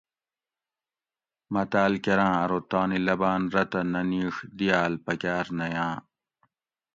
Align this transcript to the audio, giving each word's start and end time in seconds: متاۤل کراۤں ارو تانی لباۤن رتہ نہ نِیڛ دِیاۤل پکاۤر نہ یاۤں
متاۤل 1.53 1.93
کراۤں 2.03 2.33
ارو 2.41 2.59
تانی 2.69 2.99
لباۤن 3.07 3.41
رتہ 3.53 3.79
نہ 3.91 4.01
نِیڛ 4.09 4.35
دِیاۤل 4.57 4.93
پکاۤر 5.05 5.45
نہ 5.57 5.65
یاۤں 5.73 5.95